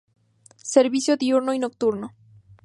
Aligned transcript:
Servicio 0.63 1.15
diurno 1.15 1.53
y 1.53 1.59
nocturno. 1.59 2.15